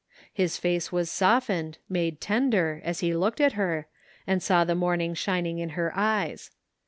His 0.33 0.57
face 0.57 0.91
was 0.91 1.11
softened, 1.11 1.77
made 1.87 2.19
tender, 2.19 2.81
as 2.83 3.01
he 3.01 3.13
looked 3.13 3.39
at 3.39 3.53
her, 3.53 3.85
and 4.25 4.41
saw 4.41 4.63
the 4.63 4.73
morn 4.73 4.99
ing 5.01 5.13
shining 5.13 5.59
in 5.59 5.69
her 5.77 5.93
eyes. 5.95 6.49